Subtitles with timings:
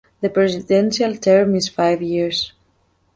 [0.21, 2.53] The presidential term is five years.